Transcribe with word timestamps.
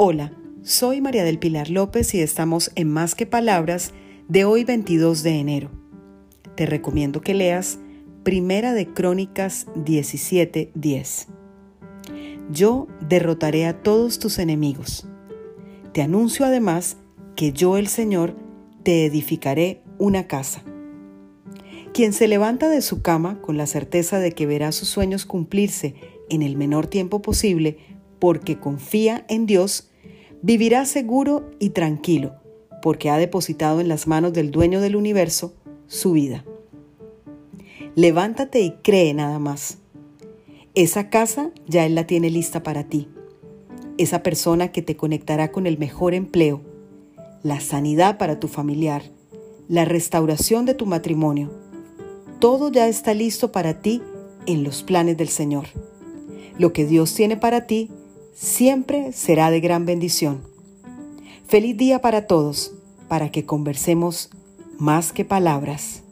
Hola, 0.00 0.30
soy 0.62 1.00
María 1.00 1.24
del 1.24 1.40
Pilar 1.40 1.70
López 1.70 2.14
y 2.14 2.20
estamos 2.20 2.70
en 2.76 2.88
Más 2.88 3.16
que 3.16 3.26
Palabras 3.26 3.92
de 4.28 4.44
hoy 4.44 4.62
22 4.62 5.24
de 5.24 5.40
enero. 5.40 5.70
Te 6.54 6.66
recomiendo 6.66 7.20
que 7.20 7.34
leas 7.34 7.80
Primera 8.22 8.74
de 8.74 8.86
Crónicas 8.86 9.66
17:10. 9.74 11.26
Yo 12.52 12.86
derrotaré 13.08 13.66
a 13.66 13.82
todos 13.82 14.20
tus 14.20 14.38
enemigos. 14.38 15.08
Te 15.92 16.02
anuncio 16.02 16.46
además 16.46 16.98
que 17.34 17.50
yo 17.50 17.76
el 17.76 17.88
Señor 17.88 18.36
te 18.84 19.04
edificaré 19.04 19.82
una 19.98 20.28
casa. 20.28 20.62
Quien 21.92 22.12
se 22.12 22.28
levanta 22.28 22.68
de 22.68 22.82
su 22.82 23.02
cama 23.02 23.40
con 23.40 23.56
la 23.56 23.66
certeza 23.66 24.20
de 24.20 24.30
que 24.30 24.46
verá 24.46 24.70
sus 24.70 24.88
sueños 24.88 25.26
cumplirse 25.26 25.96
en 26.30 26.42
el 26.42 26.56
menor 26.56 26.86
tiempo 26.86 27.20
posible 27.20 27.78
porque 28.18 28.58
confía 28.58 29.24
en 29.28 29.46
Dios, 29.46 29.90
vivirá 30.42 30.84
seguro 30.84 31.50
y 31.58 31.70
tranquilo, 31.70 32.34
porque 32.82 33.10
ha 33.10 33.18
depositado 33.18 33.80
en 33.80 33.88
las 33.88 34.06
manos 34.06 34.32
del 34.32 34.50
dueño 34.50 34.80
del 34.80 34.96
universo 34.96 35.54
su 35.86 36.12
vida. 36.12 36.44
Levántate 37.94 38.60
y 38.60 38.72
cree 38.82 39.14
nada 39.14 39.38
más. 39.38 39.78
Esa 40.74 41.10
casa 41.10 41.50
ya 41.66 41.84
Él 41.84 41.94
la 41.94 42.06
tiene 42.06 42.30
lista 42.30 42.62
para 42.62 42.84
ti. 42.84 43.08
Esa 43.96 44.22
persona 44.22 44.70
que 44.70 44.82
te 44.82 44.96
conectará 44.96 45.50
con 45.50 45.66
el 45.66 45.78
mejor 45.78 46.14
empleo, 46.14 46.60
la 47.42 47.58
sanidad 47.58 48.18
para 48.18 48.38
tu 48.38 48.46
familiar, 48.46 49.02
la 49.68 49.84
restauración 49.84 50.66
de 50.66 50.74
tu 50.74 50.86
matrimonio. 50.86 51.50
Todo 52.38 52.70
ya 52.70 52.86
está 52.86 53.14
listo 53.14 53.50
para 53.50 53.80
ti 53.80 54.02
en 54.46 54.62
los 54.62 54.84
planes 54.84 55.16
del 55.16 55.28
Señor. 55.28 55.66
Lo 56.58 56.72
que 56.72 56.86
Dios 56.86 57.12
tiene 57.14 57.36
para 57.36 57.66
ti 57.66 57.90
siempre 58.38 59.12
será 59.12 59.50
de 59.50 59.58
gran 59.58 59.84
bendición. 59.84 60.42
Feliz 61.48 61.76
día 61.76 62.00
para 62.00 62.26
todos, 62.26 62.72
para 63.08 63.30
que 63.32 63.44
conversemos 63.44 64.30
más 64.78 65.12
que 65.12 65.24
palabras. 65.24 66.04